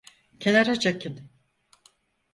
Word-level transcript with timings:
Kenara 0.39 0.79
çekin! 0.79 1.29